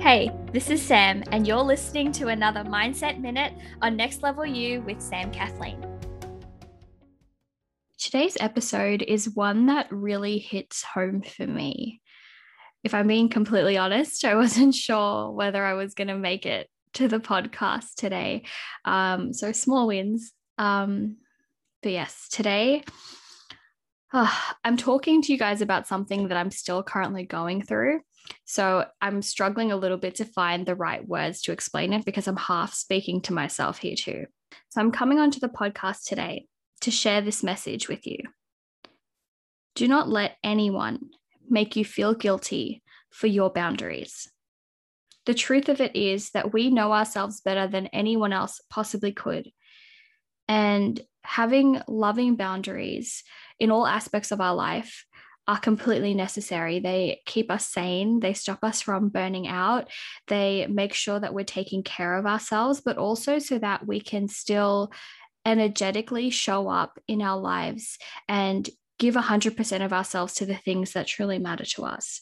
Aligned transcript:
Hey, 0.00 0.30
this 0.50 0.70
is 0.70 0.80
Sam, 0.80 1.22
and 1.30 1.46
you're 1.46 1.58
listening 1.58 2.10
to 2.12 2.28
another 2.28 2.64
Mindset 2.64 3.20
Minute 3.20 3.52
on 3.82 3.96
Next 3.96 4.22
Level 4.22 4.46
You 4.46 4.80
with 4.80 4.98
Sam 4.98 5.30
Kathleen. 5.30 5.78
Today's 7.98 8.38
episode 8.40 9.02
is 9.02 9.28
one 9.28 9.66
that 9.66 9.92
really 9.92 10.38
hits 10.38 10.82
home 10.82 11.20
for 11.20 11.46
me. 11.46 12.00
If 12.82 12.94
I'm 12.94 13.08
being 13.08 13.28
completely 13.28 13.76
honest, 13.76 14.24
I 14.24 14.34
wasn't 14.36 14.74
sure 14.74 15.32
whether 15.32 15.62
I 15.62 15.74
was 15.74 15.92
going 15.92 16.08
to 16.08 16.16
make 16.16 16.46
it 16.46 16.70
to 16.94 17.06
the 17.06 17.20
podcast 17.20 17.96
today. 17.98 18.44
Um, 18.86 19.34
so 19.34 19.52
small 19.52 19.86
wins. 19.86 20.32
Um, 20.56 21.18
but 21.82 21.92
yes, 21.92 22.26
today 22.30 22.84
oh, 24.12 24.42
I'm 24.64 24.76
talking 24.76 25.22
to 25.22 25.32
you 25.32 25.38
guys 25.38 25.60
about 25.60 25.86
something 25.86 26.28
that 26.28 26.36
I'm 26.36 26.50
still 26.50 26.82
currently 26.82 27.24
going 27.24 27.62
through. 27.62 28.00
So 28.44 28.86
I'm 29.00 29.22
struggling 29.22 29.72
a 29.72 29.76
little 29.76 29.96
bit 29.96 30.16
to 30.16 30.24
find 30.24 30.66
the 30.66 30.74
right 30.74 31.06
words 31.06 31.42
to 31.42 31.52
explain 31.52 31.92
it 31.92 32.04
because 32.04 32.26
I'm 32.26 32.36
half 32.36 32.74
speaking 32.74 33.20
to 33.22 33.32
myself 33.32 33.78
here 33.78 33.96
too. 33.96 34.26
So 34.70 34.80
I'm 34.80 34.92
coming 34.92 35.18
onto 35.18 35.40
the 35.40 35.48
podcast 35.48 36.04
today 36.06 36.46
to 36.80 36.90
share 36.90 37.20
this 37.20 37.42
message 37.42 37.88
with 37.88 38.06
you. 38.06 38.18
Do 39.74 39.86
not 39.86 40.08
let 40.08 40.36
anyone 40.42 41.10
make 41.48 41.76
you 41.76 41.84
feel 41.84 42.14
guilty 42.14 42.82
for 43.10 43.26
your 43.26 43.50
boundaries. 43.50 44.30
The 45.26 45.34
truth 45.34 45.68
of 45.68 45.80
it 45.80 45.94
is 45.94 46.30
that 46.30 46.52
we 46.52 46.70
know 46.70 46.92
ourselves 46.92 47.40
better 47.40 47.66
than 47.66 47.86
anyone 47.88 48.32
else 48.32 48.60
possibly 48.70 49.12
could. 49.12 49.50
And 50.48 51.00
having 51.22 51.80
loving 51.86 52.36
boundaries 52.36 53.22
in 53.58 53.70
all 53.70 53.86
aspects 53.86 54.32
of 54.32 54.40
our 54.40 54.54
life 54.54 55.04
are 55.50 55.58
completely 55.58 56.14
necessary. 56.14 56.78
They 56.78 57.22
keep 57.26 57.50
us 57.50 57.68
sane, 57.68 58.20
they 58.20 58.34
stop 58.34 58.62
us 58.62 58.80
from 58.80 59.08
burning 59.08 59.48
out, 59.48 59.88
they 60.28 60.68
make 60.68 60.94
sure 60.94 61.18
that 61.18 61.34
we're 61.34 61.44
taking 61.44 61.82
care 61.82 62.16
of 62.16 62.24
ourselves, 62.24 62.80
but 62.80 62.98
also 62.98 63.40
so 63.40 63.58
that 63.58 63.84
we 63.84 64.00
can 64.00 64.28
still 64.28 64.92
energetically 65.44 66.30
show 66.30 66.68
up 66.68 67.00
in 67.08 67.20
our 67.20 67.36
lives 67.36 67.98
and 68.28 68.70
give 69.00 69.16
100% 69.16 69.84
of 69.84 69.92
ourselves 69.92 70.34
to 70.34 70.46
the 70.46 70.54
things 70.54 70.92
that 70.92 71.08
truly 71.08 71.40
matter 71.40 71.64
to 71.64 71.84
us. 71.84 72.20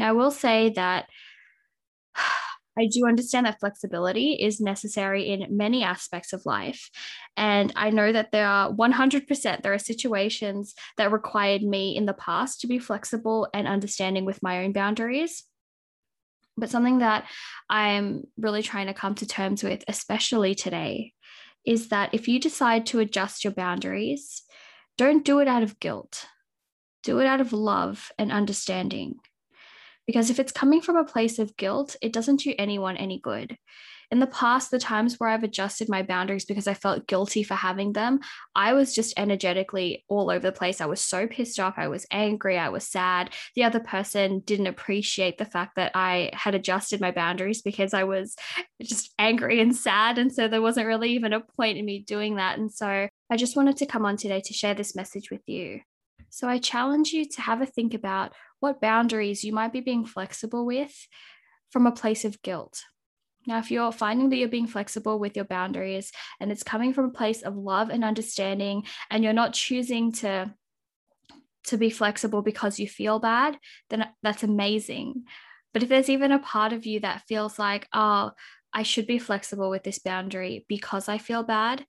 Now, 0.00 0.08
I 0.08 0.12
will 0.12 0.32
say 0.32 0.70
that 0.70 1.06
I 2.78 2.86
do 2.86 3.06
understand 3.06 3.46
that 3.46 3.60
flexibility 3.60 4.32
is 4.34 4.60
necessary 4.60 5.28
in 5.28 5.56
many 5.56 5.82
aspects 5.82 6.32
of 6.32 6.46
life. 6.46 6.90
And 7.36 7.72
I 7.74 7.90
know 7.90 8.12
that 8.12 8.30
there 8.30 8.46
are 8.46 8.72
100%, 8.72 9.62
there 9.62 9.74
are 9.74 9.78
situations 9.78 10.74
that 10.96 11.12
required 11.12 11.62
me 11.62 11.96
in 11.96 12.06
the 12.06 12.14
past 12.14 12.60
to 12.60 12.66
be 12.66 12.78
flexible 12.78 13.48
and 13.52 13.66
understanding 13.66 14.24
with 14.24 14.42
my 14.42 14.64
own 14.64 14.72
boundaries. 14.72 15.44
But 16.56 16.70
something 16.70 16.98
that 16.98 17.24
I'm 17.68 18.24
really 18.36 18.62
trying 18.62 18.86
to 18.86 18.94
come 18.94 19.14
to 19.16 19.26
terms 19.26 19.62
with, 19.62 19.84
especially 19.88 20.54
today, 20.54 21.14
is 21.64 21.88
that 21.88 22.10
if 22.12 22.28
you 22.28 22.40
decide 22.40 22.86
to 22.86 23.00
adjust 23.00 23.44
your 23.44 23.52
boundaries, 23.52 24.42
don't 24.96 25.24
do 25.24 25.38
it 25.38 25.48
out 25.48 25.62
of 25.62 25.78
guilt. 25.80 26.26
Do 27.02 27.20
it 27.20 27.26
out 27.26 27.40
of 27.40 27.52
love 27.52 28.10
and 28.18 28.32
understanding. 28.32 29.16
Because 30.08 30.30
if 30.30 30.40
it's 30.40 30.52
coming 30.52 30.80
from 30.80 30.96
a 30.96 31.04
place 31.04 31.38
of 31.38 31.54
guilt, 31.58 31.94
it 32.00 32.14
doesn't 32.14 32.40
do 32.40 32.54
anyone 32.58 32.96
any 32.96 33.20
good. 33.20 33.58
In 34.10 34.20
the 34.20 34.26
past, 34.26 34.70
the 34.70 34.78
times 34.78 35.20
where 35.20 35.28
I've 35.28 35.44
adjusted 35.44 35.90
my 35.90 36.02
boundaries 36.02 36.46
because 36.46 36.66
I 36.66 36.72
felt 36.72 37.06
guilty 37.06 37.42
for 37.42 37.52
having 37.52 37.92
them, 37.92 38.20
I 38.54 38.72
was 38.72 38.94
just 38.94 39.12
energetically 39.18 40.06
all 40.08 40.30
over 40.30 40.46
the 40.46 40.50
place. 40.50 40.80
I 40.80 40.86
was 40.86 41.02
so 41.02 41.26
pissed 41.26 41.60
off. 41.60 41.74
I 41.76 41.88
was 41.88 42.06
angry. 42.10 42.56
I 42.56 42.70
was 42.70 42.88
sad. 42.88 43.34
The 43.54 43.64
other 43.64 43.80
person 43.80 44.40
didn't 44.46 44.68
appreciate 44.68 45.36
the 45.36 45.44
fact 45.44 45.76
that 45.76 45.92
I 45.94 46.30
had 46.32 46.54
adjusted 46.54 47.02
my 47.02 47.10
boundaries 47.10 47.60
because 47.60 47.92
I 47.92 48.04
was 48.04 48.34
just 48.80 49.12
angry 49.18 49.60
and 49.60 49.76
sad. 49.76 50.16
And 50.16 50.32
so 50.32 50.48
there 50.48 50.62
wasn't 50.62 50.86
really 50.86 51.10
even 51.10 51.34
a 51.34 51.40
point 51.40 51.76
in 51.76 51.84
me 51.84 51.98
doing 51.98 52.36
that. 52.36 52.58
And 52.58 52.72
so 52.72 53.08
I 53.30 53.36
just 53.36 53.56
wanted 53.56 53.76
to 53.76 53.86
come 53.86 54.06
on 54.06 54.16
today 54.16 54.40
to 54.40 54.54
share 54.54 54.72
this 54.72 54.96
message 54.96 55.30
with 55.30 55.42
you. 55.46 55.80
So 56.30 56.48
I 56.48 56.58
challenge 56.58 57.12
you 57.12 57.26
to 57.26 57.42
have 57.42 57.60
a 57.60 57.66
think 57.66 57.94
about 57.94 58.32
what 58.60 58.80
boundaries 58.80 59.44
you 59.44 59.52
might 59.52 59.72
be 59.72 59.80
being 59.80 60.04
flexible 60.04 60.66
with 60.66 60.94
from 61.70 61.86
a 61.86 61.92
place 61.92 62.24
of 62.24 62.42
guilt. 62.42 62.82
Now, 63.46 63.58
if 63.58 63.70
you're 63.70 63.92
finding 63.92 64.28
that 64.28 64.36
you're 64.36 64.48
being 64.48 64.66
flexible 64.66 65.18
with 65.18 65.36
your 65.36 65.44
boundaries 65.44 66.12
and 66.40 66.52
it's 66.52 66.62
coming 66.62 66.92
from 66.92 67.06
a 67.06 67.12
place 67.12 67.42
of 67.42 67.56
love 67.56 67.88
and 67.88 68.04
understanding, 68.04 68.84
and 69.10 69.24
you're 69.24 69.32
not 69.32 69.54
choosing 69.54 70.12
to 70.12 70.54
to 71.64 71.76
be 71.76 71.90
flexible 71.90 72.42
because 72.42 72.78
you 72.78 72.88
feel 72.88 73.18
bad, 73.18 73.58
then 73.90 74.06
that's 74.22 74.42
amazing. 74.42 75.24
But 75.72 75.82
if 75.82 75.88
there's 75.88 76.08
even 76.08 76.32
a 76.32 76.38
part 76.38 76.72
of 76.72 76.86
you 76.86 77.00
that 77.00 77.26
feels 77.28 77.58
like, 77.58 77.86
oh, 77.92 78.32
I 78.72 78.82
should 78.82 79.06
be 79.06 79.18
flexible 79.18 79.70
with 79.70 79.82
this 79.82 79.98
boundary 79.98 80.64
because 80.68 81.08
I 81.08 81.18
feel 81.18 81.42
bad, 81.42 81.84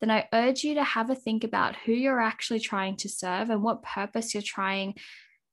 then 0.00 0.10
I 0.10 0.28
urge 0.32 0.64
you 0.64 0.74
to 0.74 0.84
have 0.84 1.10
a 1.10 1.14
think 1.14 1.44
about 1.44 1.76
who 1.76 1.92
you're 1.92 2.20
actually 2.20 2.60
trying 2.60 2.96
to 2.98 3.08
serve 3.08 3.50
and 3.50 3.62
what 3.62 3.82
purpose 3.82 4.34
you're 4.34 4.42
trying 4.42 4.94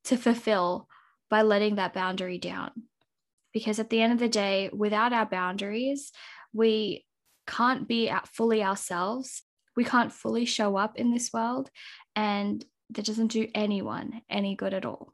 to 0.05 0.17
fulfill 0.17 0.87
by 1.29 1.41
letting 1.41 1.75
that 1.75 1.93
boundary 1.93 2.37
down. 2.37 2.71
Because 3.53 3.79
at 3.79 3.89
the 3.89 4.01
end 4.01 4.13
of 4.13 4.19
the 4.19 4.29
day, 4.29 4.69
without 4.73 5.13
our 5.13 5.25
boundaries, 5.25 6.11
we 6.53 7.05
can't 7.47 7.87
be 7.87 8.11
fully 8.31 8.63
ourselves. 8.63 9.43
We 9.75 9.83
can't 9.83 10.11
fully 10.11 10.45
show 10.45 10.75
up 10.75 10.97
in 10.97 11.11
this 11.11 11.31
world. 11.33 11.69
And 12.15 12.63
that 12.91 13.05
doesn't 13.05 13.31
do 13.31 13.47
anyone 13.53 14.21
any 14.29 14.55
good 14.55 14.73
at 14.73 14.85
all. 14.85 15.13